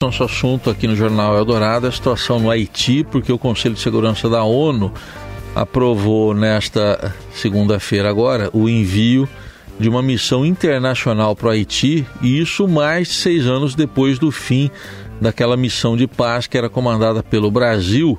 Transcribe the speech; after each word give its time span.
Nosso 0.00 0.22
assunto 0.22 0.70
aqui 0.70 0.86
no 0.86 0.94
Jornal 0.94 1.36
Eldorado 1.36 1.86
é 1.86 1.88
a 1.88 1.92
situação 1.92 2.38
no 2.38 2.52
Haiti, 2.52 3.02
porque 3.02 3.32
o 3.32 3.38
Conselho 3.38 3.74
de 3.74 3.80
Segurança 3.80 4.28
da 4.28 4.44
ONU 4.44 4.92
aprovou 5.56 6.32
nesta 6.32 7.12
segunda-feira 7.34 8.08
agora 8.08 8.48
o 8.52 8.68
envio 8.68 9.28
de 9.76 9.88
uma 9.88 10.00
missão 10.00 10.46
internacional 10.46 11.34
para 11.34 11.48
o 11.48 11.50
Haiti, 11.50 12.06
e 12.22 12.38
isso 12.38 12.68
mais 12.68 13.08
de 13.08 13.14
seis 13.14 13.44
anos 13.48 13.74
depois 13.74 14.20
do 14.20 14.30
fim 14.30 14.70
daquela 15.20 15.56
missão 15.56 15.96
de 15.96 16.06
paz 16.06 16.46
que 16.46 16.56
era 16.56 16.68
comandada 16.68 17.20
pelo 17.20 17.50
Brasil 17.50 18.16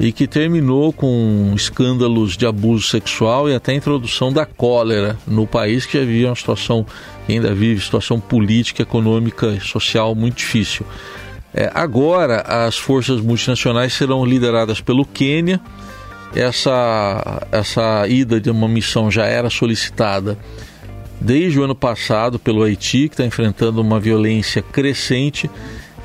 e 0.00 0.12
que 0.12 0.26
terminou 0.26 0.94
com 0.94 1.52
escândalos 1.54 2.38
de 2.38 2.46
abuso 2.46 2.88
sexual 2.88 3.50
e 3.50 3.54
até 3.54 3.74
introdução 3.74 4.32
da 4.32 4.46
cólera 4.46 5.18
no 5.26 5.46
país, 5.46 5.84
que 5.84 5.98
vivia 5.98 6.28
uma 6.28 6.36
situação, 6.36 6.86
ainda 7.32 7.54
vive 7.54 7.80
situação 7.80 8.18
política, 8.20 8.82
econômica 8.82 9.48
e 9.48 9.60
social 9.60 10.14
muito 10.14 10.38
difícil. 10.38 10.86
É, 11.52 11.70
agora, 11.74 12.42
as 12.42 12.76
forças 12.76 13.20
multinacionais 13.20 13.92
serão 13.92 14.24
lideradas 14.24 14.80
pelo 14.80 15.04
Quênia. 15.04 15.60
Essa, 16.34 17.46
essa 17.50 18.06
ida 18.06 18.40
de 18.40 18.50
uma 18.50 18.68
missão 18.68 19.10
já 19.10 19.24
era 19.24 19.48
solicitada 19.48 20.38
desde 21.20 21.58
o 21.58 21.64
ano 21.64 21.74
passado 21.74 22.38
pelo 22.38 22.62
Haiti, 22.62 23.08
que 23.08 23.14
está 23.14 23.24
enfrentando 23.24 23.80
uma 23.80 23.98
violência 23.98 24.62
crescente. 24.62 25.50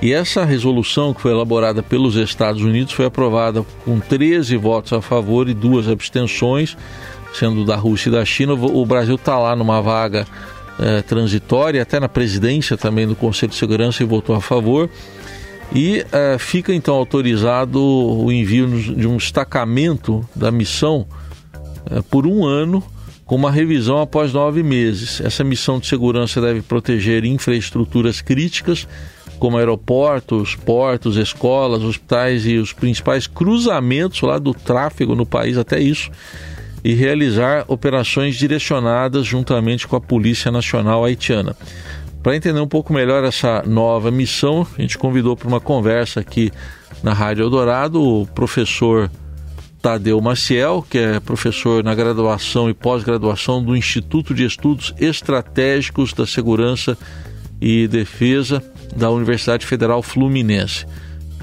E 0.02 0.12
essa 0.12 0.44
resolução, 0.44 1.14
que 1.14 1.22
foi 1.22 1.32
elaborada 1.32 1.84
pelos 1.84 2.16
Estados 2.16 2.62
Unidos, 2.62 2.94
foi 2.94 3.06
aprovada 3.06 3.64
com 3.86 4.00
13 4.00 4.58
votos 4.58 4.92
a 4.92 5.02
favor 5.02 5.48
e 5.48 5.54
duas 5.54 5.88
abstenções, 5.88 6.76
sendo 7.34 7.64
da 7.64 7.76
Rússia 7.76 8.10
e 8.10 8.12
da 8.12 8.26
China. 8.26 8.54
O 8.54 8.86
Brasil 8.86 9.16
está 9.16 9.38
lá 9.38 9.56
numa 9.56 9.82
vaga 9.82 10.26
é, 10.80 11.02
transitória, 11.02 11.82
até 11.82 12.00
na 12.00 12.10
presidência 12.10 12.76
também 12.76 13.08
do 13.08 13.16
Conselho 13.16 13.52
de 13.52 13.58
Segurança 13.58 14.02
e 14.02 14.06
votou 14.06 14.36
a 14.36 14.42
favor. 14.42 14.90
E 15.74 16.02
uh, 16.02 16.38
fica 16.38 16.74
então 16.74 16.94
autorizado 16.94 17.82
o 17.82 18.32
envio 18.32 18.68
de 18.68 19.08
um 19.08 19.18
destacamento 19.18 20.28
da 20.36 20.52
missão 20.52 21.08
uh, 21.90 22.04
por 22.04 22.28
um 22.28 22.46
ano, 22.46 22.84
com 23.26 23.36
uma 23.36 23.50
revisão 23.50 24.00
após 24.00 24.32
nove 24.34 24.62
meses. 24.62 25.20
Essa 25.22 25.44
missão 25.44 25.80
de 25.80 25.88
segurança 25.88 26.40
deve 26.40 26.62
proteger 26.62 27.26
infraestruturas 27.26 28.22
críticas, 28.22 28.88
como 29.40 29.58
aeroportos, 29.58 30.56
portos, 30.56 31.18
escolas, 31.18 31.82
hospitais 31.82 32.46
e 32.46 32.58
os 32.58 32.72
principais 32.72 33.26
cruzamentos 33.26 34.22
lá 34.22 34.38
do 34.38 34.54
tráfego 34.54 35.16
no 35.16 35.26
país, 35.26 35.58
até 35.58 35.80
isso, 35.80 36.12
e 36.84 36.94
realizar 36.94 37.64
operações 37.68 38.36
direcionadas 38.36 39.26
juntamente 39.26 39.88
com 39.88 39.96
a 39.96 40.02
Polícia 40.02 40.52
Nacional 40.52 41.06
Haitiana. 41.06 41.56
Para 42.22 42.36
entender 42.36 42.60
um 42.60 42.68
pouco 42.68 42.94
melhor 42.94 43.24
essa 43.24 43.64
nova 43.64 44.12
missão, 44.12 44.68
a 44.78 44.82
gente 44.82 44.98
convidou 44.98 45.36
para 45.36 45.48
uma 45.48 45.60
conversa 45.60 46.20
aqui 46.20 46.52
na 47.02 47.14
Rádio 47.14 47.44
Eldorado 47.44 48.02
o 48.02 48.26
professor 48.28 49.10
Tadeu 49.82 50.22
Maciel, 50.22 50.86
que 50.90 50.98
é 50.98 51.20
professor 51.20 51.84
na 51.84 51.94
graduação 51.94 52.70
e 52.70 52.74
pós-graduação 52.74 53.62
do 53.62 53.76
Instituto 53.76 54.34
de 54.34 54.46
Estudos 54.46 54.94
Estratégicos 54.98 56.14
da 56.14 56.26
Segurança 56.26 56.98
e 57.60 57.88
Defesa 57.90 58.64
da 58.96 59.10
Universidade 59.10 59.66
Federal 59.66 60.02
Fluminense. 60.02 60.86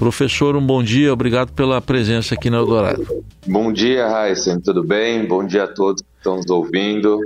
Professor, 0.01 0.55
um 0.55 0.65
bom 0.65 0.81
dia, 0.81 1.13
obrigado 1.13 1.53
pela 1.53 1.79
presença 1.79 2.33
aqui 2.33 2.49
na 2.49 2.57
Eldorado. 2.57 3.05
Bom 3.45 3.71
dia, 3.71 4.07
Raíssen, 4.07 4.59
tudo 4.59 4.83
bem? 4.83 5.27
Bom 5.27 5.45
dia 5.45 5.65
a 5.65 5.67
todos 5.67 6.01
que 6.01 6.07
estão 6.17 6.37
nos 6.37 6.49
ouvindo. 6.49 7.19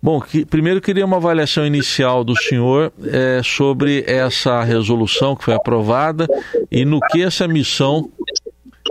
Bom, 0.00 0.20
que, 0.20 0.44
primeiro 0.44 0.80
queria 0.80 1.04
uma 1.04 1.16
avaliação 1.16 1.66
inicial 1.66 2.22
do 2.22 2.36
senhor 2.36 2.92
é, 3.02 3.40
sobre 3.42 4.04
essa 4.06 4.62
resolução 4.62 5.34
que 5.34 5.42
foi 5.42 5.54
aprovada 5.54 6.28
e 6.70 6.84
no 6.84 7.00
que 7.00 7.20
essa 7.20 7.48
missão, 7.48 8.08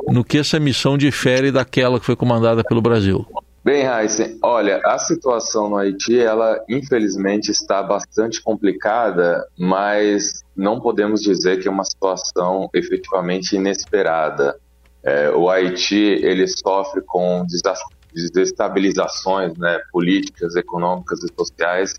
no 0.10 0.22
que 0.22 0.38
essa 0.38 0.60
missão 0.60 0.98
difere 0.98 1.50
daquela 1.50 1.98
que 1.98 2.06
foi 2.06 2.18
comandada 2.18 2.62
pelo 2.62 2.82
Brasil. 2.82 3.26
Bem, 3.64 3.86
Heisen, 3.86 4.40
olha, 4.42 4.82
a 4.86 4.98
situação 4.98 5.70
no 5.70 5.78
Haiti, 5.78 6.18
ela 6.18 6.64
infelizmente 6.70 7.52
está 7.52 7.84
bastante 7.84 8.42
complicada, 8.42 9.46
mas 9.58 10.44
não 10.56 10.80
podemos 10.80 11.22
dizer 11.22 11.62
que 11.62 11.68
é 11.68 11.72
uma 11.72 11.84
situação 11.84 12.70
efetivamente 12.74 13.58
inesperada. 13.58 14.58
É, 15.04 15.30
o 15.32 15.50
Haiti, 15.50 15.96
ele 15.96 16.48
sofre 16.48 17.02
com 17.02 17.46
desestabilizações 18.14 19.58
né, 19.58 19.78
políticas, 19.92 20.56
econômicas 20.56 21.22
e 21.24 21.28
sociais 21.38 21.96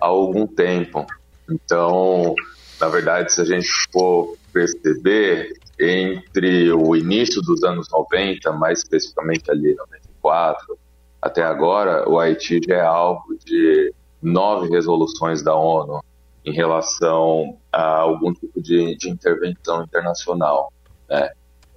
há 0.00 0.06
algum 0.06 0.46
tempo. 0.46 1.06
Então, 1.50 2.34
na 2.80 2.88
verdade, 2.88 3.30
se 3.30 3.42
a 3.42 3.44
gente 3.44 3.68
for 3.92 4.36
perceber, 4.52 5.52
entre 5.78 6.72
o 6.72 6.94
início 6.94 7.42
dos 7.42 7.62
anos 7.64 7.88
90, 7.90 8.52
mais 8.52 8.78
especificamente 8.78 9.50
ali 9.50 9.74
94, 9.74 10.78
até 11.24 11.42
agora, 11.42 12.06
o 12.06 12.18
Haiti 12.18 12.60
já 12.68 12.76
é 12.76 12.80
alvo 12.82 13.34
de 13.46 13.94
nove 14.22 14.68
resoluções 14.68 15.42
da 15.42 15.56
ONU 15.56 16.04
em 16.44 16.52
relação 16.52 17.56
a 17.72 18.00
algum 18.00 18.34
tipo 18.34 18.60
de, 18.60 18.94
de 18.98 19.08
intervenção 19.08 19.84
internacional. 19.84 20.70
Né? 21.08 21.30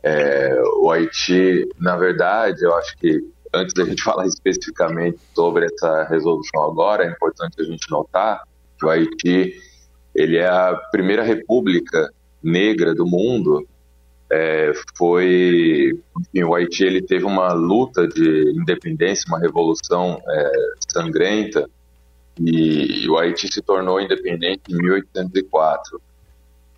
É, 0.04 0.62
o 0.82 0.92
Haiti, 0.92 1.66
na 1.80 1.96
verdade, 1.96 2.62
eu 2.62 2.76
acho 2.76 2.98
que 2.98 3.22
antes 3.54 3.74
da 3.74 3.86
gente 3.86 4.04
falar 4.04 4.28
especificamente 4.28 5.18
sobre 5.34 5.68
essa 5.68 6.04
resolução 6.04 6.64
agora, 6.64 7.06
é 7.06 7.10
importante 7.10 7.62
a 7.62 7.64
gente 7.64 7.90
notar 7.90 8.44
que 8.78 8.86
o 8.86 8.90
Haiti 8.90 9.56
ele 10.14 10.36
é 10.36 10.50
a 10.50 10.76
primeira 10.92 11.24
república 11.24 12.12
negra 12.44 12.94
do 12.94 13.08
mundo. 13.08 13.66
É, 14.30 14.74
foi, 14.98 15.98
enfim, 16.20 16.44
o 16.44 16.54
Haiti 16.54 16.84
ele 16.84 17.02
teve 17.02 17.26
uma 17.26 17.54
luta 17.54 18.08
de 18.08 18.52
independência, 18.56 19.24
uma 19.28 19.40
revolução 19.40 20.22
é, 20.28 20.52
sangrenta, 20.90 21.70
e, 22.40 23.04
e 23.04 23.10
o 23.10 23.18
Haiti 23.18 23.52
se 23.52 23.62
tornou 23.62 24.00
independente 24.00 24.62
em 24.70 24.76
1804. 24.76 26.02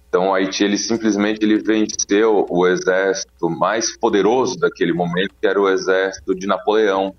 Então, 0.07 0.29
o 0.29 0.33
Haiti 0.33 0.63
ele 0.63 0.77
simplesmente 0.77 1.43
ele 1.43 1.57
venceu 1.57 2.45
o 2.49 2.67
exército 2.67 3.49
mais 3.49 3.95
poderoso 3.95 4.57
daquele 4.57 4.91
momento, 4.91 5.35
que 5.39 5.47
era 5.47 5.61
o 5.61 5.69
exército 5.69 6.33
de 6.33 6.47
Napoleão. 6.47 7.15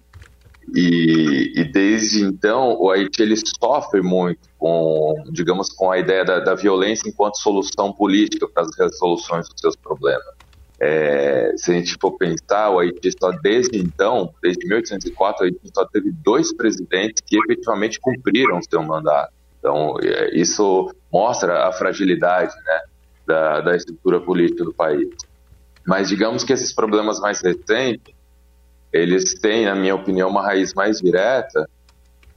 E, 0.75 1.53
e 1.57 1.65
desde 1.65 2.23
então, 2.23 2.77
o 2.81 2.91
Haiti 2.91 3.23
ele 3.23 3.37
sofre 3.37 4.01
muito 4.03 4.49
com, 4.59 5.15
digamos, 5.33 5.69
com 5.71 5.91
a 5.91 5.99
ideia 5.99 6.25
da, 6.25 6.39
da 6.39 6.55
violência 6.55 7.09
enquanto 7.09 7.39
solução 7.39 7.93
política 7.93 8.49
para 8.49 8.63
as 8.63 8.77
resoluções 8.77 9.49
dos 9.49 9.61
seus 9.61 9.77
problemas. 9.77 10.35
É, 10.81 11.53
se 11.57 11.73
a 11.73 11.75
gente 11.75 11.97
for 12.01 12.13
pensar, 12.17 12.71
o 12.71 12.79
Haiti 12.79 13.11
só 13.19 13.31
desde 13.43 13.79
então, 13.79 14.33
desde 14.43 14.67
1804, 14.67 15.43
o 15.43 15.47
Haiti 15.47 15.71
só 15.75 15.85
teve 15.87 16.11
dois 16.11 16.55
presidentes 16.55 17.23
que 17.27 17.37
efetivamente 17.37 18.01
cumpriram 18.01 18.61
seu 18.63 18.83
mandato. 18.83 19.33
Então, 19.59 19.97
é, 20.03 20.35
isso 20.35 20.91
mostra 21.13 21.69
a 21.69 21.73
fragilidade 21.73 22.55
né, 22.65 22.81
da, 23.27 23.61
da 23.61 23.77
estrutura 23.77 24.21
política 24.21 24.65
do 24.65 24.73
país. 24.73 25.09
Mas 25.87 26.09
digamos 26.09 26.45
que 26.45 26.53
esses 26.53 26.73
problemas 26.73 27.21
mais 27.21 27.43
recentes, 27.43 28.15
eles 28.93 29.35
têm, 29.35 29.67
na 29.67 29.75
minha 29.75 29.95
opinião, 29.95 30.29
uma 30.29 30.43
raiz 30.43 30.75
mais 30.75 30.99
direta 30.99 31.69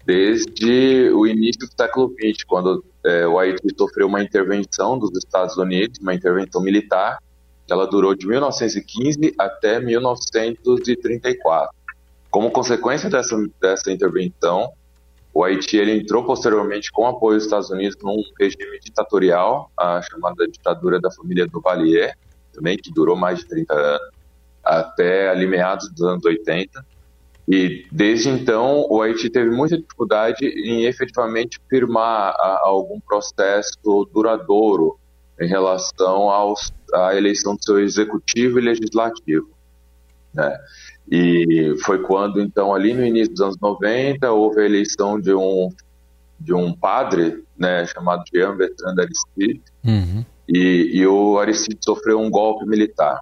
desde 0.06 1.10
o 1.12 1.26
início 1.26 1.68
do 1.68 1.74
século 1.76 2.14
XX, 2.14 2.44
quando 2.46 2.84
é, 3.06 3.26
o 3.28 3.40
Haiti 3.40 3.68
sofreu 3.78 4.08
uma 4.08 4.22
intervenção 4.22 4.98
dos 5.00 5.12
Estados 5.18 5.58
Unidos, 5.58 6.00
uma 6.00 6.14
intervenção 6.14 6.62
militar, 6.62 7.20
ela 7.70 7.88
durou 7.88 8.14
de 8.14 8.28
1915 8.28 9.34
até 9.38 9.80
1934. 9.80 11.74
Como 12.30 12.52
consequência 12.52 13.10
dessa, 13.10 13.36
dessa 13.62 13.92
intervenção, 13.92 14.72
o 15.34 15.44
Haiti 15.44 15.78
ele 15.78 15.98
entrou 15.98 16.24
posteriormente 16.24 16.92
com 16.92 17.08
apoio 17.08 17.38
dos 17.38 17.46
Estados 17.46 17.70
Unidos 17.70 17.98
num 18.04 18.22
regime 18.40 18.80
ditatorial, 18.80 19.72
a 19.78 20.02
chamada 20.02 20.46
ditadura 20.48 21.00
da 21.00 21.10
família 21.12 21.48
Duvalier, 21.48 22.18
também 22.52 22.78
que 22.78 22.92
durou 22.92 23.16
mais 23.16 23.40
de 23.40 23.48
30 23.48 23.74
anos, 23.74 24.14
até 24.64 25.30
ali 25.30 25.46
meados 25.46 25.90
dos 25.92 26.02
anos 26.02 26.24
80. 26.24 26.86
E 27.48 27.86
desde 27.92 28.30
então 28.30 28.88
o 28.90 29.02
Haiti 29.02 29.30
teve 29.30 29.50
muita 29.50 29.78
dificuldade 29.78 30.46
em 30.46 30.86
efetivamente 30.86 31.60
firmar 31.70 32.34
a, 32.38 32.62
a 32.64 32.68
algum 32.68 33.00
processo 33.00 33.78
duradouro 34.14 34.98
em 35.40 35.48
relação 35.48 36.30
aos, 36.30 36.72
à 36.94 37.16
eleição 37.16 37.56
do 37.56 37.64
seu 37.64 37.80
executivo 37.80 38.60
e 38.60 38.62
legislativo. 38.62 39.50
Né? 40.34 40.58
E 41.12 41.76
foi 41.84 42.02
quando, 42.02 42.42
então, 42.42 42.74
ali 42.74 42.94
no 42.94 43.06
início 43.06 43.34
dos 43.34 43.42
anos 43.42 43.58
90, 43.62 44.32
houve 44.32 44.62
a 44.62 44.66
eleição 44.66 45.20
de 45.20 45.34
um, 45.34 45.70
de 46.40 46.54
um 46.54 46.74
padre, 46.74 47.44
né, 47.58 47.86
chamado 47.88 48.24
Jean 48.34 48.56
Bertrand 48.56 48.96
Aristide, 49.00 49.62
uhum. 49.84 50.24
e, 50.48 50.92
e 50.94 51.08
o 51.08 51.38
Aristide 51.38 51.80
sofreu 51.82 52.20
um 52.20 52.30
golpe 52.30 52.66
militar. 52.66 53.20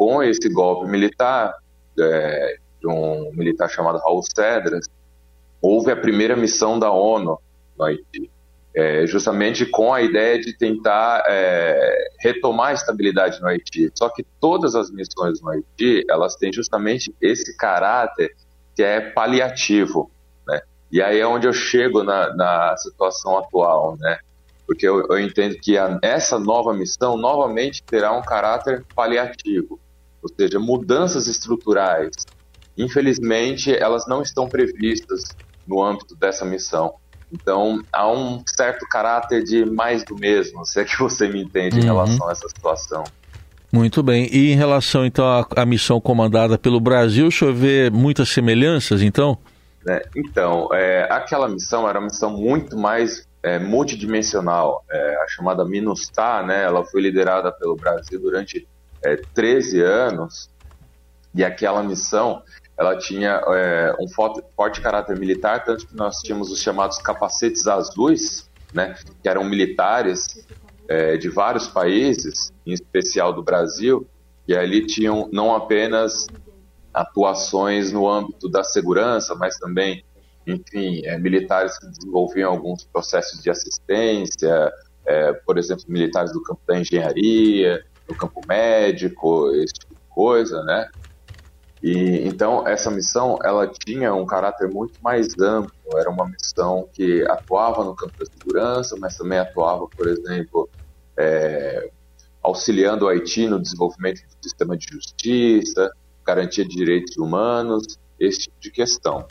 Com 0.00 0.22
esse 0.22 0.48
golpe 0.48 0.90
militar, 0.90 1.54
é, 2.00 2.56
de 2.80 2.88
um 2.88 3.30
militar 3.34 3.68
chamado 3.68 3.98
Raul 3.98 4.22
Cedras, 4.22 4.86
houve 5.60 5.92
a 5.92 5.96
primeira 5.96 6.34
missão 6.34 6.78
da 6.78 6.90
ONU 6.90 7.38
no 7.78 7.84
Haiti. 7.84 8.30
é, 8.74 9.06
justamente 9.06 9.66
com 9.66 9.92
a 9.92 10.00
ideia 10.00 10.40
de 10.40 10.56
tentar 10.56 11.22
é, 11.28 12.08
retomar 12.18 12.68
a 12.68 12.72
estabilidade 12.72 13.42
no 13.42 13.48
Haiti. 13.48 13.90
Só 13.94 14.08
que 14.08 14.24
todas 14.40 14.74
as 14.74 14.90
missões 14.90 15.38
no 15.42 15.50
Haiti, 15.50 16.02
elas 16.08 16.34
têm 16.34 16.50
justamente 16.50 17.14
esse 17.20 17.54
caráter 17.54 18.34
que 18.74 18.82
é 18.82 19.02
paliativo, 19.02 20.10
né? 20.48 20.62
E 20.90 21.02
aí 21.02 21.20
é 21.20 21.26
onde 21.26 21.46
eu 21.46 21.52
chego 21.52 22.02
na, 22.02 22.34
na 22.34 22.74
situação 22.78 23.36
atual, 23.36 23.98
né? 24.00 24.18
Porque 24.66 24.88
eu, 24.88 25.06
eu 25.08 25.18
entendo 25.20 25.56
que 25.56 25.76
a, 25.76 25.98
essa 26.00 26.38
nova 26.38 26.72
missão 26.72 27.18
novamente 27.18 27.82
terá 27.82 28.12
um 28.12 28.22
caráter 28.22 28.82
paliativo, 28.94 29.78
ou 30.22 30.28
seja, 30.28 30.58
mudanças 30.58 31.26
estruturais. 31.26 32.10
Infelizmente, 32.76 33.74
elas 33.74 34.06
não 34.06 34.22
estão 34.22 34.48
previstas 34.48 35.22
no 35.66 35.82
âmbito 35.82 36.16
dessa 36.16 36.44
missão. 36.44 36.94
Então, 37.32 37.82
há 37.92 38.10
um 38.10 38.42
certo 38.46 38.86
caráter 38.88 39.44
de 39.44 39.64
mais 39.64 40.04
do 40.04 40.16
mesmo, 40.16 40.64
se 40.66 40.80
é 40.80 40.84
que 40.84 40.98
você 40.98 41.28
me 41.28 41.42
entende 41.42 41.76
uhum. 41.76 41.82
em 41.82 41.86
relação 41.86 42.28
a 42.28 42.32
essa 42.32 42.48
situação. 42.48 43.04
Muito 43.72 44.02
bem. 44.02 44.28
E 44.32 44.52
em 44.52 44.56
relação, 44.56 45.06
então, 45.06 45.24
à, 45.24 45.46
à 45.56 45.64
missão 45.64 46.00
comandada 46.00 46.58
pelo 46.58 46.80
Brasil, 46.80 47.28
o 47.28 47.32
senhor 47.32 47.54
vê 47.54 47.88
muitas 47.88 48.28
semelhanças, 48.28 49.00
então? 49.00 49.38
É, 49.88 50.08
então, 50.16 50.68
é, 50.72 51.06
aquela 51.10 51.48
missão 51.48 51.88
era 51.88 51.98
uma 51.98 52.06
missão 52.06 52.30
muito 52.30 52.76
mais 52.76 53.26
é, 53.42 53.58
multidimensional. 53.58 54.84
É, 54.90 55.16
a 55.22 55.28
chamada 55.28 55.64
MINUSTAH, 55.64 56.46
né, 56.46 56.64
ela 56.64 56.84
foi 56.84 57.00
liderada 57.00 57.52
pelo 57.52 57.76
Brasil 57.76 58.20
durante 58.20 58.66
13 59.34 59.82
é, 59.82 59.84
anos, 59.86 60.50
e 61.34 61.44
aquela 61.44 61.82
missão 61.82 62.42
ela 62.76 62.96
tinha 62.96 63.42
é, 63.46 63.94
um 64.00 64.08
forte, 64.08 64.42
forte, 64.56 64.80
caráter 64.80 65.16
militar, 65.16 65.64
tanto 65.64 65.86
que 65.86 65.94
nós 65.94 66.16
tínhamos 66.22 66.50
os 66.50 66.60
chamados 66.60 66.96
capacetes 66.98 67.66
azuis, 67.66 68.48
né, 68.72 68.94
que 69.22 69.28
eram 69.28 69.44
militares 69.44 70.48
é, 70.88 71.16
de 71.18 71.28
vários 71.28 71.68
países, 71.68 72.50
em 72.64 72.72
especial 72.72 73.34
do 73.34 73.42
Brasil, 73.42 74.08
e 74.48 74.56
ali 74.56 74.86
tinham 74.86 75.28
não 75.30 75.54
apenas 75.54 76.26
atuações 76.92 77.92
no 77.92 78.08
âmbito 78.08 78.48
da 78.48 78.64
segurança, 78.64 79.34
mas 79.34 79.58
também, 79.58 80.02
enfim, 80.46 81.02
é, 81.04 81.18
militares 81.18 81.78
que 81.78 81.86
desenvolviam 81.86 82.50
alguns 82.50 82.84
processos 82.84 83.42
de 83.42 83.50
assistência, 83.50 84.72
é, 85.06 85.32
por 85.32 85.58
exemplo, 85.58 85.84
militares 85.86 86.32
do 86.32 86.42
campo 86.42 86.62
da 86.66 86.78
engenharia, 86.78 87.84
do 88.10 88.16
campo 88.16 88.42
médico, 88.46 89.50
esse 89.54 89.74
tipo 89.74 89.94
de 89.94 90.00
coisa, 90.08 90.62
né? 90.64 90.88
E 91.82 92.26
então 92.26 92.66
essa 92.66 92.90
missão 92.90 93.38
ela 93.42 93.66
tinha 93.66 94.12
um 94.12 94.26
caráter 94.26 94.68
muito 94.68 95.00
mais 95.00 95.38
amplo. 95.38 95.72
Era 95.96 96.10
uma 96.10 96.28
missão 96.28 96.88
que 96.92 97.24
atuava 97.28 97.84
no 97.84 97.94
campo 97.94 98.12
da 98.18 98.26
segurança, 98.26 98.96
mas 98.98 99.16
também 99.16 99.38
atuava, 99.38 99.86
por 99.96 100.08
exemplo, 100.08 100.68
é, 101.16 101.90
auxiliando 102.42 103.06
o 103.06 103.08
Haiti 103.08 103.46
no 103.46 103.60
desenvolvimento 103.60 104.22
do 104.22 104.42
sistema 104.42 104.76
de 104.76 104.86
justiça, 104.90 105.90
garantia 106.26 106.64
de 106.64 106.74
direitos 106.74 107.16
humanos, 107.16 107.98
esse 108.18 108.40
tipo 108.40 108.60
de 108.60 108.70
questão. 108.70 109.26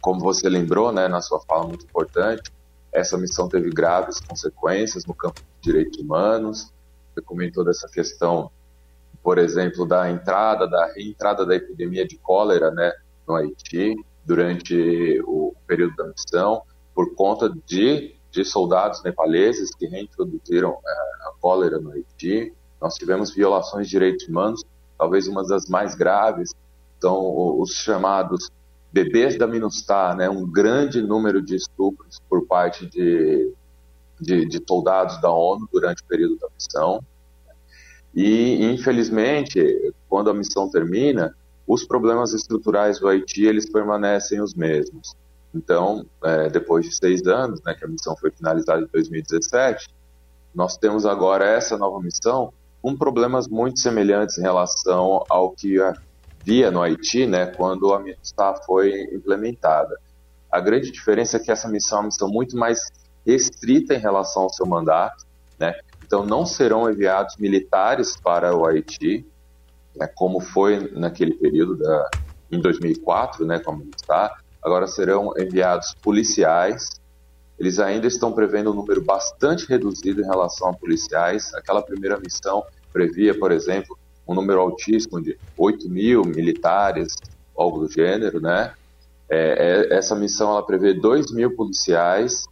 Como 0.00 0.20
você 0.20 0.48
lembrou, 0.48 0.92
né, 0.92 1.08
na 1.08 1.20
sua 1.20 1.40
fala 1.40 1.66
muito 1.66 1.84
importante, 1.84 2.50
essa 2.92 3.16
missão 3.16 3.48
teve 3.48 3.70
graves 3.70 4.20
consequências 4.20 5.06
no 5.06 5.14
campo 5.14 5.40
de 5.60 5.72
direitos 5.72 5.98
humanos. 5.98 6.72
Você 7.14 7.22
comentou 7.22 7.64
dessa 7.64 7.88
questão 7.88 8.50
por 9.22 9.38
exemplo, 9.38 9.86
da 9.86 10.10
entrada, 10.10 10.66
da 10.66 10.86
reentrada 10.92 11.44
da 11.44 11.54
epidemia 11.54 12.06
de 12.06 12.16
cólera 12.16 12.70
né, 12.70 12.92
no 13.26 13.34
Haiti 13.34 13.94
durante 14.24 15.20
o 15.26 15.54
período 15.66 15.94
da 15.96 16.06
missão, 16.06 16.62
por 16.94 17.14
conta 17.14 17.52
de, 17.66 18.14
de 18.30 18.44
soldados 18.44 19.02
nepaleses 19.02 19.74
que 19.74 19.86
reintroduziram 19.86 20.70
é, 20.70 21.28
a 21.28 21.32
cólera 21.40 21.78
no 21.78 21.92
Haiti. 21.92 22.52
Nós 22.80 22.94
tivemos 22.94 23.34
violações 23.34 23.86
de 23.86 23.90
direitos 23.90 24.26
humanos, 24.28 24.62
talvez 24.98 25.26
uma 25.26 25.44
das 25.44 25.68
mais 25.68 25.94
graves, 25.94 26.54
são 27.00 27.60
os 27.60 27.72
chamados 27.72 28.50
bebês 28.92 29.38
da 29.38 29.46
MINUSTAH, 29.46 30.16
né, 30.16 30.28
um 30.28 30.46
grande 30.50 31.00
número 31.00 31.40
de 31.40 31.56
estupros 31.56 32.20
por 32.28 32.46
parte 32.46 32.86
de, 32.86 33.52
de, 34.20 34.46
de 34.46 34.62
soldados 34.66 35.20
da 35.20 35.30
ONU 35.30 35.68
durante 35.72 36.02
o 36.02 36.06
período 36.06 36.36
da 36.36 36.48
missão. 36.54 37.02
E, 38.14 38.64
infelizmente, 38.64 39.92
quando 40.08 40.30
a 40.30 40.34
missão 40.34 40.68
termina, 40.68 41.34
os 41.66 41.84
problemas 41.84 42.32
estruturais 42.32 42.98
do 42.98 43.08
Haiti 43.08 43.44
eles 43.44 43.70
permanecem 43.70 44.40
os 44.40 44.54
mesmos. 44.54 45.14
Então, 45.54 46.04
é, 46.24 46.48
depois 46.48 46.84
de 46.84 46.94
seis 46.94 47.22
anos, 47.26 47.60
né, 47.64 47.74
que 47.74 47.84
a 47.84 47.88
missão 47.88 48.16
foi 48.16 48.30
finalizada 48.30 48.82
em 48.82 48.88
2017, 48.92 49.88
nós 50.54 50.76
temos 50.76 51.06
agora 51.06 51.44
essa 51.44 51.76
nova 51.78 52.00
missão 52.00 52.52
com 52.82 52.96
problemas 52.96 53.46
muito 53.46 53.78
semelhantes 53.78 54.38
em 54.38 54.42
relação 54.42 55.24
ao 55.28 55.50
que 55.50 55.76
havia 55.80 56.70
no 56.70 56.82
Haiti, 56.82 57.26
né, 57.26 57.46
quando 57.46 57.92
a 57.92 58.00
missão 58.00 58.54
foi 58.64 59.02
implementada. 59.12 59.96
A 60.50 60.60
grande 60.60 60.90
diferença 60.90 61.36
é 61.36 61.40
que 61.40 61.52
essa 61.52 61.68
missão 61.68 61.98
é 61.98 62.00
uma 62.00 62.06
missão 62.06 62.28
muito 62.28 62.56
mais 62.56 62.90
restrita 63.26 63.94
em 63.94 63.98
relação 63.98 64.42
ao 64.42 64.50
seu 64.50 64.66
mandato, 64.66 65.24
né? 65.58 65.74
Então, 66.04 66.26
não 66.26 66.44
serão 66.44 66.90
enviados 66.90 67.36
militares 67.36 68.16
para 68.16 68.56
o 68.56 68.66
Haiti, 68.66 69.24
né, 69.94 70.08
como 70.08 70.40
foi 70.40 70.90
naquele 70.92 71.34
período 71.34 71.76
da, 71.76 72.10
em 72.50 72.60
2004, 72.60 73.46
né, 73.46 73.60
como 73.60 73.86
está. 73.96 74.36
Agora 74.60 74.86
serão 74.86 75.32
enviados 75.38 75.94
policiais. 76.02 77.00
Eles 77.58 77.78
ainda 77.78 78.06
estão 78.06 78.32
prevendo 78.32 78.72
um 78.72 78.74
número 78.74 79.02
bastante 79.02 79.66
reduzido 79.68 80.20
em 80.20 80.24
relação 80.24 80.68
a 80.68 80.72
policiais. 80.72 81.54
Aquela 81.54 81.82
primeira 81.82 82.18
missão 82.18 82.64
previa, 82.92 83.38
por 83.38 83.52
exemplo, 83.52 83.96
um 84.26 84.34
número 84.34 84.60
altíssimo 84.60 85.20
de 85.22 85.38
8 85.56 85.88
mil 85.88 86.24
militares, 86.24 87.14
algo 87.56 87.86
do 87.86 87.92
gênero, 87.92 88.40
né? 88.40 88.72
É, 89.28 89.88
é, 89.92 89.96
essa 89.96 90.16
missão 90.16 90.50
ela 90.50 90.66
prevê 90.66 90.92
2 90.92 91.32
mil 91.32 91.54
policiais, 91.54 92.46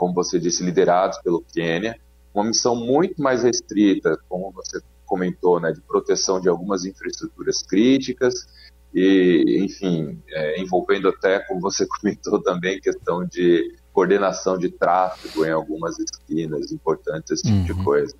como 0.00 0.14
você 0.14 0.38
disse, 0.40 0.64
liderados 0.64 1.18
pelo 1.18 1.44
Quênia, 1.52 1.94
uma 2.32 2.44
missão 2.44 2.74
muito 2.74 3.20
mais 3.20 3.42
restrita, 3.42 4.18
como 4.30 4.50
você 4.50 4.80
comentou, 5.04 5.60
né, 5.60 5.72
de 5.72 5.80
proteção 5.82 6.40
de 6.40 6.48
algumas 6.48 6.86
infraestruturas 6.86 7.62
críticas 7.62 8.46
e, 8.94 9.60
enfim, 9.62 10.18
é, 10.30 10.58
envolvendo 10.58 11.06
até, 11.06 11.40
como 11.40 11.60
você 11.60 11.84
comentou 12.00 12.42
também, 12.42 12.80
questão 12.80 13.26
de 13.26 13.74
coordenação 13.92 14.56
de 14.56 14.70
tráfego 14.70 15.44
em 15.44 15.50
algumas 15.50 15.98
esquinas 15.98 16.72
importantes, 16.72 17.32
esse 17.32 17.42
tipo 17.42 17.58
uhum. 17.58 17.64
de 17.64 17.74
coisa. 17.84 18.14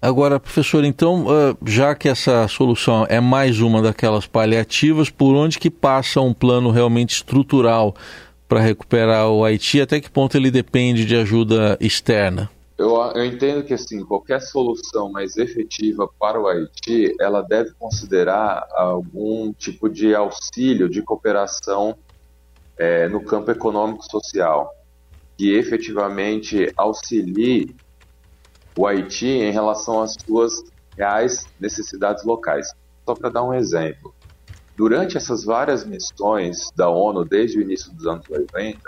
Agora, 0.00 0.40
professor, 0.40 0.84
então, 0.84 1.26
já 1.66 1.94
que 1.94 2.08
essa 2.08 2.46
solução 2.48 3.06
é 3.08 3.20
mais 3.20 3.60
uma 3.60 3.82
daquelas 3.82 4.26
paliativas, 4.26 5.10
por 5.10 5.34
onde 5.34 5.58
que 5.58 5.70
passa 5.70 6.20
um 6.20 6.32
plano 6.32 6.70
realmente 6.70 7.14
estrutural 7.14 7.94
para 8.48 8.60
recuperar 8.60 9.28
o 9.28 9.44
Haiti? 9.44 9.80
Até 9.80 10.00
que 10.00 10.10
ponto 10.10 10.36
ele 10.36 10.50
depende 10.50 11.04
de 11.04 11.16
ajuda 11.16 11.76
externa? 11.80 12.50
Eu, 12.78 12.94
eu 13.14 13.24
entendo 13.24 13.64
que 13.64 13.72
assim 13.72 14.04
qualquer 14.04 14.40
solução 14.42 15.10
mais 15.10 15.36
efetiva 15.38 16.08
para 16.18 16.38
o 16.38 16.46
Haiti, 16.46 17.14
ela 17.18 17.40
deve 17.40 17.72
considerar 17.78 18.66
algum 18.72 19.52
tipo 19.52 19.88
de 19.88 20.14
auxílio, 20.14 20.88
de 20.88 21.02
cooperação 21.02 21.96
é, 22.76 23.08
no 23.08 23.22
campo 23.22 23.50
econômico-social, 23.50 24.70
que 25.38 25.54
efetivamente 25.54 26.70
auxilie 26.76 27.74
o 28.76 28.86
Haiti 28.86 29.26
em 29.26 29.50
relação 29.50 30.02
às 30.02 30.14
suas 30.26 30.62
reais 30.94 31.46
necessidades 31.58 32.24
locais. 32.24 32.68
Só 33.06 33.14
para 33.14 33.30
dar 33.30 33.42
um 33.42 33.54
exemplo, 33.54 34.14
durante 34.76 35.16
essas 35.16 35.44
várias 35.44 35.84
missões 35.84 36.70
da 36.76 36.88
ONU 36.88 37.24
desde 37.24 37.58
o 37.58 37.62
início 37.62 37.92
dos 37.94 38.06
anos 38.06 38.28
80, 38.28 38.78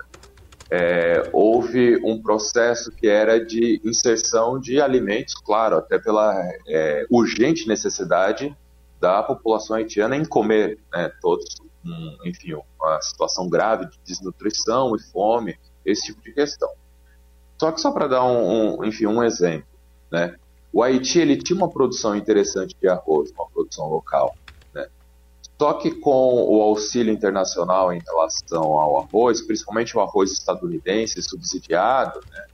é, 0.71 1.31
houve 1.33 1.97
um 2.05 2.21
processo 2.21 2.93
que 2.93 3.09
era 3.09 3.43
de 3.43 3.81
inserção 3.83 4.61
de 4.61 4.81
alimentos, 4.81 5.35
claro, 5.35 5.79
até 5.79 5.99
pela 5.99 6.35
é, 6.69 7.07
urgente 7.11 7.67
necessidade 7.67 8.55
da 9.01 9.23
população 9.23 9.77
haitiana 9.77 10.17
em 10.17 10.25
comer, 10.25 10.79
né, 10.93 11.11
todos, 11.23 11.57
um, 11.85 12.19
enfim, 12.27 12.53
uma 12.53 13.01
situação 13.01 13.49
grave 13.49 13.87
de 13.87 13.99
desnutrição 14.05 14.95
e 14.95 15.01
fome, 15.11 15.59
esse 15.87 16.07
tipo 16.07 16.21
de 16.21 16.33
questão. 16.33 16.69
Só 17.59 17.73
que 17.73 17.81
só 17.81 17.91
para 17.91 18.07
dar 18.07 18.25
um, 18.25 18.81
um, 18.81 18.85
enfim, 18.85 19.07
um 19.07 19.23
exemplo, 19.23 19.69
né, 20.13 20.35
o 20.71 20.83
Haiti 20.83 21.19
ele 21.19 21.37
tinha 21.37 21.57
uma 21.57 21.71
produção 21.71 22.15
interessante 22.15 22.77
de 22.79 22.89
arroz, 22.89 23.31
uma 23.33 23.49
produção 23.49 23.89
local. 23.89 24.37
Só 25.61 25.75
que 25.75 25.91
com 25.91 26.35
o 26.35 26.63
auxílio 26.63 27.13
internacional 27.13 27.93
em 27.93 28.01
relação 28.07 28.63
ao 28.63 28.99
arroz, 28.99 29.43
principalmente 29.43 29.97
o 29.97 30.01
arroz 30.01 30.31
estadunidense 30.31 31.21
subsidiado, 31.21 32.21
né, 32.31 32.45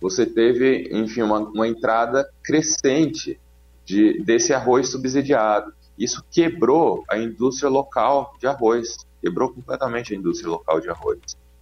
você 0.00 0.26
teve, 0.26 0.88
enfim, 0.92 1.22
uma, 1.22 1.38
uma 1.38 1.66
entrada 1.66 2.28
crescente 2.42 3.40
de, 3.84 4.22
desse 4.22 4.52
arroz 4.52 4.88
subsidiado. 4.88 5.72
Isso 5.98 6.24
quebrou 6.30 7.04
a 7.08 7.18
indústria 7.18 7.68
local 7.68 8.34
de 8.38 8.46
arroz, 8.46 8.96
quebrou 9.20 9.52
completamente 9.52 10.14
a 10.14 10.16
indústria 10.16 10.50
local 10.50 10.80
de 10.80 10.88
arroz. 10.88 11.18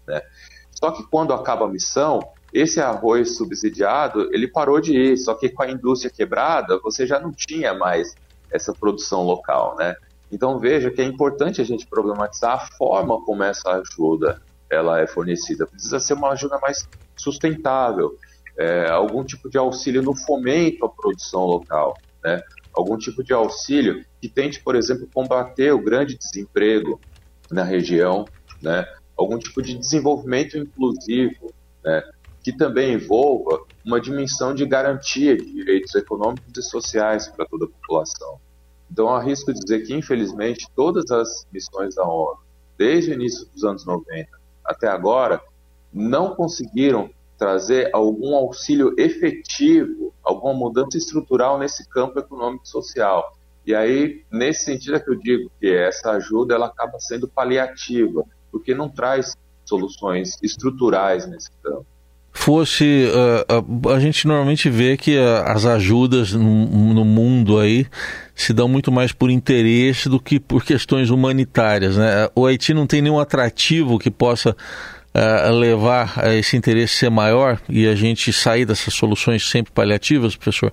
Né? 0.07 0.21
Só 0.71 0.90
que 0.90 1.02
quando 1.05 1.33
acaba 1.33 1.64
a 1.64 1.69
missão, 1.69 2.21
esse 2.52 2.81
arroz 2.81 3.37
subsidiado, 3.37 4.33
ele 4.33 4.49
parou 4.49 4.81
de 4.81 4.97
ir, 4.97 5.17
só 5.17 5.35
que 5.35 5.49
com 5.49 5.62
a 5.62 5.71
indústria 5.71 6.11
quebrada, 6.11 6.78
você 6.81 7.07
já 7.07 7.19
não 7.21 7.33
tinha 7.33 7.75
mais 7.75 8.14
essa 8.50 8.73
produção 8.73 9.23
local, 9.23 9.76
né? 9.76 9.95
Então 10.30 10.58
veja 10.58 10.90
que 10.90 11.00
é 11.00 11.04
importante 11.04 11.61
a 11.61 11.64
gente 11.64 11.87
problematizar 11.87 12.54
a 12.54 12.76
forma 12.76 13.23
como 13.25 13.42
essa 13.42 13.70
ajuda 13.70 14.40
ela 14.70 15.00
é 15.00 15.06
fornecida. 15.06 15.66
Precisa 15.66 15.99
ser 15.99 16.14
uma 16.14 16.30
ajuda 16.30 16.58
mais 16.58 16.87
sustentável, 17.16 18.16
é, 18.58 18.90
algum 18.90 19.25
tipo 19.25 19.49
de 19.49 19.56
auxílio 19.56 20.02
no 20.02 20.14
fomento 20.14 20.85
à 20.85 20.88
produção 20.88 21.44
local, 21.44 21.97
né? 22.23 22.40
algum 22.75 22.97
tipo 22.99 23.25
de 23.25 23.32
auxílio 23.32 24.04
que 24.20 24.28
tente, 24.28 24.62
por 24.62 24.76
exemplo, 24.76 25.08
combater 25.12 25.73
o 25.73 25.82
grande 25.82 26.16
desemprego 26.16 27.00
na 27.50 27.64
região, 27.64 28.25
né? 28.61 28.85
algum 29.16 29.38
tipo 29.38 29.62
de 29.62 29.76
desenvolvimento 29.76 30.58
inclusivo, 30.58 31.52
né? 31.82 32.02
que 32.42 32.52
também 32.52 32.94
envolva 32.94 33.64
uma 33.85 34.00
dimensão 34.00 34.54
de 34.54 34.66
garantia 34.66 35.37
de 35.37 35.44
direitos 35.44 35.94
econômicos 35.94 36.56
e 36.56 36.62
sociais 36.62 37.28
para 37.28 37.47
toda 37.47 37.64
a 37.64 37.68
população. 37.68 38.40
Então, 38.90 39.09
arrisco 39.09 39.52
dizer 39.52 39.80
que, 39.80 39.95
infelizmente, 39.95 40.66
todas 40.75 41.11
as 41.11 41.47
missões 41.52 41.95
da 41.95 42.04
ONU, 42.04 42.38
desde 42.76 43.11
o 43.11 43.14
início 43.14 43.47
dos 43.52 43.64
anos 43.64 43.85
90 43.85 44.28
até 44.64 44.88
agora, 44.88 45.40
não 45.92 46.35
conseguiram 46.35 47.11
trazer 47.38 47.90
algum 47.92 48.35
auxílio 48.35 48.95
efetivo, 48.99 50.12
alguma 50.23 50.52
mudança 50.52 50.99
estrutural 50.99 51.59
nesse 51.59 51.88
campo 51.88 52.18
econômico 52.18 52.64
e 52.64 52.68
social. 52.68 53.37
E 53.64 53.75
aí, 53.75 54.25
nesse 54.30 54.64
sentido 54.64 54.97
é 54.97 55.00
que 55.00 55.11
eu 55.11 55.14
digo 55.14 55.50
que 55.61 55.73
essa 55.73 56.12
ajuda 56.12 56.54
ela 56.54 56.66
acaba 56.66 56.99
sendo 56.99 57.28
paliativa, 57.28 58.25
porque 58.50 58.75
não 58.75 58.88
traz 58.88 59.37
soluções 59.64 60.38
estruturais 60.42 61.26
nesse 61.26 61.50
campo 61.62 61.87
fosse 62.38 63.09
uh, 63.09 63.90
a 63.90 63.99
gente 63.99 64.26
normalmente 64.26 64.71
vê 64.71 64.97
que 64.97 65.18
uh, 65.18 65.42
as 65.45 65.66
ajudas 65.66 66.33
no, 66.33 66.95
no, 66.95 67.04
mundo 67.04 67.59
aí 67.59 67.87
se 68.38 68.52
dão 68.52 68.68
muito 68.68 68.92
mais 68.92 69.12
por 69.12 69.30
interesse 69.30 70.09
do 70.09 70.21
que 70.21 70.38
por 70.38 70.64
questões 70.64 71.11
humanitárias, 71.11 71.97
né? 71.97 72.28
O 72.37 72.47
Haiti 72.47 72.73
não 72.73 72.87
tem 72.87 73.02
nenhum 73.02 73.18
atrativo 73.18 73.99
que 73.99 74.11
possa 74.11 74.50
uh, 74.50 75.52
levar 75.52 76.14
a 76.16 76.35
esse 76.35 76.57
interesse 76.57 76.95
ser 76.95 77.11
maior 77.11 77.61
e 77.68 77.88
a 77.88 77.97
gente 77.97 78.33
sair 78.33 78.64
dessas 78.64 78.95
soluções 78.95 79.49
sempre 79.49 79.73
paliativas, 79.73 80.37
professor? 80.37 80.73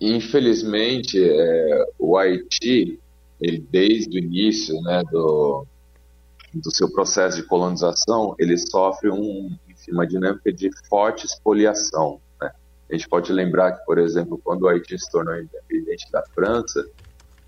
Infelizmente, 0.00 1.18
é, 1.20 1.84
o 1.98 2.16
Haiti, 2.16 2.98
ele, 3.40 3.66
desde 3.70 4.16
o 4.16 4.18
início 4.18 4.80
né, 4.82 5.02
do, 5.10 5.66
do 6.54 6.74
seu 6.74 6.90
processo 6.92 7.36
de 7.36 7.42
colonização, 7.42 8.36
ele 8.38 8.56
sofre 8.56 9.10
um, 9.10 9.50
uma 9.90 10.06
dinâmica 10.06 10.52
de 10.52 10.70
forte 10.88 11.26
expoliação. 11.26 12.20
A 12.90 12.94
gente 12.94 13.08
pode 13.08 13.32
lembrar 13.32 13.72
que, 13.72 13.84
por 13.84 13.98
exemplo, 13.98 14.40
quando 14.42 14.62
o 14.62 14.68
Haiti 14.68 14.98
se 14.98 15.10
tornou 15.10 15.36
independente 15.36 16.10
da 16.10 16.22
França, 16.34 16.84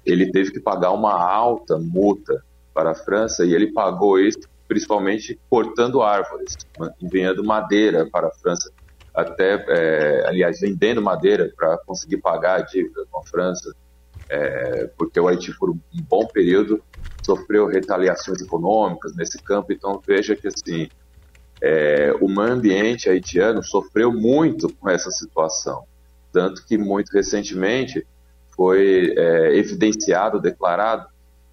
ele 0.06 0.30
teve 0.30 0.52
que 0.52 0.60
pagar 0.60 0.92
uma 0.92 1.12
alta 1.12 1.78
multa 1.78 2.42
para 2.72 2.92
a 2.92 2.94
França 2.94 3.44
e 3.44 3.52
ele 3.52 3.72
pagou 3.72 4.18
isso 4.18 4.40
principalmente 4.68 5.38
cortando 5.50 6.00
árvores, 6.00 6.56
enviando 7.00 7.44
madeira 7.44 8.08
para 8.10 8.28
a 8.28 8.30
França, 8.30 8.70
até, 9.12 9.62
é, 9.68 10.26
aliás, 10.26 10.60
vendendo 10.60 11.02
madeira 11.02 11.52
para 11.54 11.76
conseguir 11.78 12.18
pagar 12.18 12.60
a 12.60 12.62
dívida 12.62 13.04
com 13.10 13.18
a 13.18 13.22
França, 13.24 13.74
é, 14.30 14.86
porque 14.96 15.20
o 15.20 15.28
Haiti, 15.28 15.54
por 15.58 15.70
um 15.70 15.78
bom 16.08 16.26
período, 16.26 16.82
sofreu 17.22 17.66
retaliações 17.66 18.40
econômicas 18.40 19.14
nesse 19.14 19.38
campo. 19.42 19.72
Então, 19.72 20.00
veja 20.06 20.34
que 20.34 20.48
assim, 20.48 20.88
é, 21.62 22.12
o 22.20 22.26
meio 22.26 22.52
ambiente 22.54 23.08
haitiano 23.08 23.62
sofreu 23.62 24.12
muito 24.12 24.68
com 24.74 24.90
essa 24.90 25.12
situação. 25.12 25.84
Tanto 26.32 26.66
que, 26.66 26.76
muito 26.76 27.10
recentemente, 27.12 28.04
foi 28.56 29.14
é, 29.16 29.56
evidenciado, 29.56 30.40
declarado, 30.40 31.06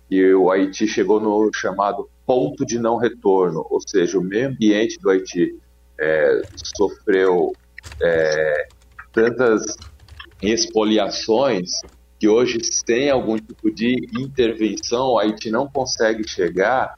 que 0.10 0.34
o 0.34 0.50
Haiti 0.50 0.88
chegou 0.88 1.20
no 1.20 1.52
chamado 1.54 2.10
ponto 2.26 2.66
de 2.66 2.80
não 2.80 2.98
retorno, 2.98 3.66
ou 3.70 3.80
seja, 3.80 4.18
o 4.18 4.24
meio 4.24 4.48
ambiente 4.48 5.00
do 5.00 5.12
Haiti 5.12 5.56
é, 6.00 6.42
sofreu 6.76 7.54
é, 8.02 8.68
tantas 9.14 9.78
expoliações 10.42 11.70
que 12.20 12.28
hoje, 12.28 12.60
sem 12.64 13.10
algum 13.12 13.38
tipo 13.38 13.70
de 13.70 14.08
intervenção, 14.20 15.10
o 15.10 15.20
Haiti 15.20 15.52
não 15.52 15.70
consegue 15.70 16.28
chegar 16.28 16.94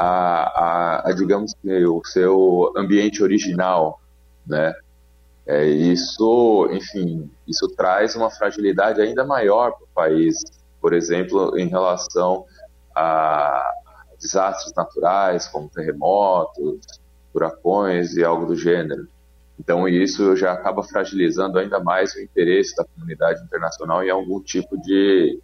a, 0.00 1.02
a, 1.04 1.08
a 1.10 1.12
digamos, 1.12 1.54
o 1.62 2.02
seu 2.06 2.72
ambiente 2.74 3.22
original, 3.22 4.00
né? 4.46 4.74
É, 5.46 5.66
isso, 5.66 6.68
enfim, 6.72 7.30
isso 7.46 7.68
traz 7.76 8.16
uma 8.16 8.30
fragilidade 8.30 9.00
ainda 9.00 9.24
maior 9.24 9.72
para 9.72 9.84
o 9.84 9.88
país, 9.94 10.38
por 10.80 10.94
exemplo, 10.94 11.58
em 11.58 11.68
relação 11.68 12.46
a 12.96 13.74
desastres 14.18 14.72
naturais, 14.74 15.48
como 15.48 15.68
terremotos, 15.68 16.80
furacões 17.32 18.16
e 18.16 18.24
algo 18.24 18.46
do 18.46 18.56
gênero. 18.56 19.06
Então, 19.58 19.86
isso 19.86 20.34
já 20.34 20.52
acaba 20.52 20.82
fragilizando 20.82 21.58
ainda 21.58 21.78
mais 21.80 22.14
o 22.14 22.20
interesse 22.20 22.74
da 22.74 22.84
comunidade 22.84 23.42
internacional 23.42 24.02
em 24.02 24.10
algum 24.10 24.40
tipo 24.40 24.80
de, 24.80 25.38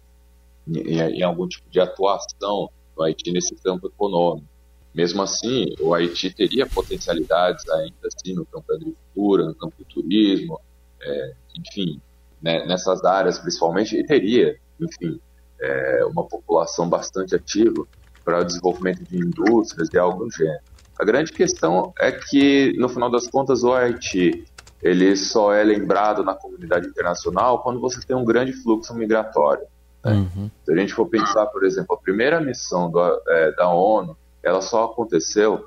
em, 0.67 0.99
em 0.99 1.21
algum 1.21 1.47
tipo 1.47 1.69
de 1.69 1.79
atuação 1.79 2.69
no 2.97 3.03
Haiti 3.03 3.31
nesse 3.31 3.55
campo 3.55 3.87
econômico. 3.87 4.47
Mesmo 4.93 5.21
assim, 5.21 5.75
o 5.79 5.93
Haiti 5.93 6.33
teria 6.33 6.65
potencialidades 6.65 7.67
ainda 7.69 8.07
assim 8.07 8.33
no 8.33 8.45
campo 8.45 8.67
da 8.67 8.75
agricultura, 8.75 9.45
no 9.45 9.55
campo 9.55 9.75
do 9.77 9.85
turismo, 9.85 10.59
é, 11.01 11.33
enfim, 11.57 12.01
né, 12.41 12.65
nessas 12.65 13.03
áreas 13.05 13.37
principalmente, 13.37 13.95
e 13.95 14.03
teria, 14.03 14.57
enfim, 14.81 15.19
é, 15.61 16.05
uma 16.05 16.23
população 16.23 16.89
bastante 16.89 17.35
ativa 17.35 17.85
para 18.25 18.41
o 18.41 18.43
desenvolvimento 18.43 19.03
de 19.03 19.17
indústrias 19.17 19.89
e 19.93 19.97
algo 19.97 20.25
do 20.25 20.31
gênero. 20.31 20.63
A 20.99 21.05
grande 21.05 21.31
questão 21.31 21.93
é 21.99 22.11
que, 22.11 22.73
no 22.77 22.89
final 22.89 23.11
das 23.11 23.27
contas, 23.27 23.63
o 23.63 23.71
Haiti 23.71 24.45
ele 24.81 25.15
só 25.15 25.53
é 25.53 25.63
lembrado 25.63 26.23
na 26.23 26.35
comunidade 26.35 26.87
internacional 26.87 27.61
quando 27.61 27.79
você 27.79 27.99
tem 28.05 28.15
um 28.15 28.25
grande 28.25 28.53
fluxo 28.53 28.93
migratório. 28.93 29.65
Né? 30.03 30.13
Uhum. 30.13 30.51
Se 30.63 30.71
a 30.71 30.75
gente 30.75 30.93
for 30.93 31.07
pensar, 31.07 31.45
por 31.47 31.63
exemplo, 31.63 31.95
a 31.95 32.01
primeira 32.01 32.39
missão 32.39 32.89
do, 32.89 32.99
é, 33.27 33.51
da 33.53 33.69
ONU, 33.69 34.17
ela 34.43 34.61
só 34.61 34.85
aconteceu 34.85 35.65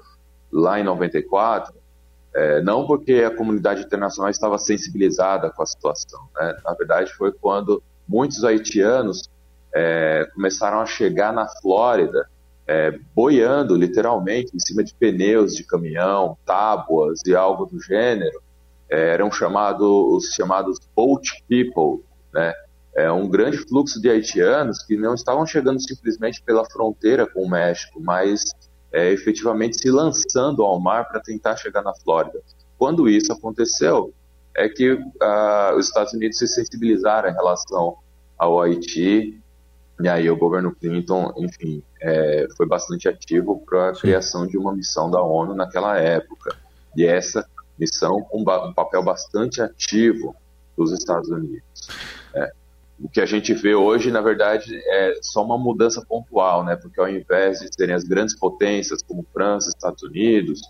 lá 0.53 0.81
em 0.81 0.85
94, 0.85 1.75
é, 2.35 2.61
não 2.63 2.87
porque 2.87 3.15
a 3.15 3.35
comunidade 3.35 3.83
internacional 3.83 4.31
estava 4.31 4.59
sensibilizada 4.59 5.51
com 5.51 5.63
a 5.63 5.67
situação. 5.67 6.21
Né? 6.37 6.57
Na 6.65 6.75
verdade, 6.75 7.13
foi 7.15 7.33
quando 7.33 7.83
muitos 8.07 8.45
haitianos 8.45 9.29
é, 9.75 10.29
começaram 10.35 10.81
a 10.81 10.87
chegar 10.87 11.33
na 11.33 11.47
Flórida 11.61 12.29
é, 12.67 12.97
boiando 13.15 13.75
literalmente 13.75 14.55
em 14.55 14.61
cima 14.61 14.85
de 14.85 14.95
pneus 14.95 15.57
de 15.57 15.65
caminhão, 15.65 16.39
tábuas 16.47 17.21
e 17.27 17.35
algo 17.35 17.67
do 17.67 17.81
gênero, 17.83 18.41
é, 18.89 19.11
eram 19.15 19.31
chamados 19.33 19.83
os 19.83 20.33
chamados 20.35 20.79
boat 20.95 21.29
people, 21.49 22.05
né? 22.33 22.53
É 22.95 23.11
um 23.11 23.29
grande 23.29 23.59
fluxo 23.59 24.01
de 24.01 24.11
haitianos 24.11 24.83
que 24.83 24.97
não 24.97 25.15
estavam 25.15 25.47
chegando 25.47 25.81
simplesmente 25.81 26.43
pela 26.43 26.65
fronteira 26.65 27.27
com 27.27 27.43
o 27.45 27.49
México, 27.49 28.01
mas 28.01 28.43
é, 28.93 29.13
efetivamente 29.13 29.79
se 29.79 29.91
lançando 29.91 30.63
ao 30.63 30.81
mar 30.81 31.09
para 31.09 31.21
tentar 31.21 31.57
chegar 31.57 31.83
na 31.83 31.95
Flórida. 31.95 32.41
Quando 32.77 33.09
isso 33.09 33.33
aconteceu, 33.33 34.13
é 34.57 34.69
que 34.69 34.93
uh, 34.93 35.77
os 35.77 35.87
Estados 35.87 36.13
Unidos 36.13 36.39
se 36.39 36.49
sensibilizaram 36.49 37.31
em 37.31 37.35
relação 37.35 37.97
ao 38.37 38.61
Haiti 38.61 39.41
e 40.03 40.09
aí 40.09 40.31
o 40.31 40.37
governo 40.37 40.75
Clinton, 40.75 41.33
enfim, 41.37 41.83
é, 42.01 42.47
foi 42.57 42.67
bastante 42.67 43.07
ativo 43.07 43.63
para 43.67 43.91
a 43.91 43.93
criação 43.93 44.47
de 44.47 44.57
uma 44.57 44.75
missão 44.75 45.11
da 45.11 45.23
ONU 45.23 45.55
naquela 45.55 45.99
época. 45.99 46.57
E 46.97 47.05
essa 47.05 47.47
missão 47.79 48.23
com 48.23 48.41
um 48.41 48.73
papel 48.73 49.03
bastante 49.03 49.61
ativo 49.61 50.35
dos 50.77 50.93
Estados 50.93 51.29
Unidos. 51.29 51.63
É. 52.35 52.51
O 53.03 53.09
que 53.09 53.21
a 53.21 53.27
gente 53.27 53.55
vê 53.55 53.75
hoje, 53.75 54.11
na 54.11 54.21
verdade, 54.21 54.77
é 54.77 55.15
só 55.23 55.43
uma 55.43 55.57
mudança 55.57 56.05
pontual, 56.07 56.65
né? 56.65 56.77
Porque 56.77 57.01
ao 57.01 57.09
invés 57.09 57.61
de 57.61 57.69
serem 57.75 57.95
as 57.95 58.05
grandes 58.05 58.39
potências 58.39 59.03
como 59.03 59.27
França, 59.33 59.69
Estados 59.69 60.03
Unidos 60.03 60.61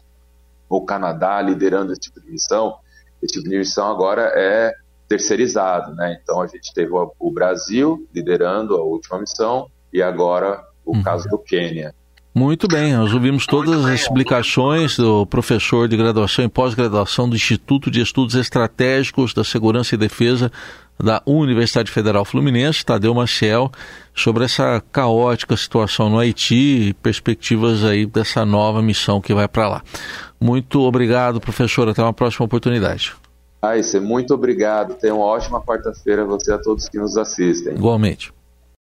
ou 0.68 0.84
Canadá 0.84 1.42
liderando 1.42 1.92
esse 1.92 2.02
tipo 2.02 2.20
de 2.20 2.30
missão, 2.30 2.76
esse 3.20 3.34
tipo 3.34 3.48
de 3.48 3.58
missão 3.58 3.90
agora 3.90 4.32
é 4.36 4.72
terceirizado, 5.08 5.92
né? 5.96 6.20
Então 6.22 6.40
a 6.40 6.46
gente 6.46 6.72
teve 6.72 6.92
o, 6.92 7.30
Brasil 7.32 8.08
liderando 8.14 8.76
a 8.76 8.82
última 8.84 9.18
missão 9.18 9.68
e 9.92 10.00
agora 10.00 10.64
o 10.84 10.96
uhum. 10.96 11.02
caso 11.02 11.28
do 11.28 11.36
Quênia. 11.36 11.92
Muito 12.32 12.68
bem, 12.68 12.92
nós 12.92 13.12
ouvimos 13.12 13.44
todas 13.44 13.84
as 13.84 14.02
explicações 14.02 14.96
do 14.96 15.26
professor 15.26 15.88
de 15.88 15.96
graduação 15.96 16.44
e 16.44 16.48
pós-graduação 16.48 17.28
do 17.28 17.34
Instituto 17.34 17.90
de 17.90 18.00
Estudos 18.00 18.36
Estratégicos 18.36 19.34
da 19.34 19.42
Segurança 19.42 19.96
e 19.96 19.98
Defesa 19.98 20.50
da 20.96 21.20
Universidade 21.26 21.90
Federal 21.90 22.24
Fluminense, 22.24 22.84
Tadeu 22.84 23.12
Maciel, 23.14 23.72
sobre 24.14 24.44
essa 24.44 24.80
caótica 24.92 25.56
situação 25.56 26.08
no 26.08 26.18
Haiti 26.18 26.88
e 26.88 26.94
perspectivas 26.94 27.82
aí 27.82 28.06
dessa 28.06 28.44
nova 28.44 28.80
missão 28.80 29.20
que 29.20 29.34
vai 29.34 29.48
para 29.48 29.68
lá. 29.68 29.82
Muito 30.40 30.80
obrigado, 30.82 31.40
professor. 31.40 31.88
Até 31.88 32.00
uma 32.02 32.12
próxima 32.12 32.46
oportunidade. 32.46 33.12
Aisse, 33.60 33.98
muito 33.98 34.34
obrigado. 34.34 34.94
Tenha 34.94 35.14
uma 35.14 35.24
ótima 35.24 35.60
quarta-feira 35.60 36.24
você 36.24 36.52
a 36.52 36.58
todos 36.58 36.88
que 36.88 36.98
nos 36.98 37.16
assistem. 37.16 37.74
Igualmente. 37.74 38.32